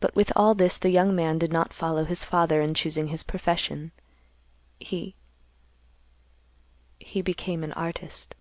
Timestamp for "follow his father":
1.72-2.60